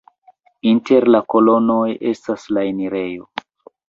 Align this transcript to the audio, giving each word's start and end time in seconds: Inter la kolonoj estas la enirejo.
Inter 0.69 1.05
la 1.15 1.19
kolonoj 1.33 1.89
estas 2.13 2.47
la 2.59 2.65
enirejo. 2.71 3.29